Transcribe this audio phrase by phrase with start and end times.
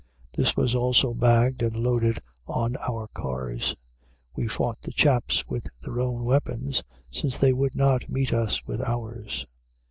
[0.35, 2.17] This was also bagged and loaded
[2.47, 3.75] on our cars.
[4.35, 8.81] We fought the chaps with their own weapons, since they would not meet us with
[8.81, 9.45] ours.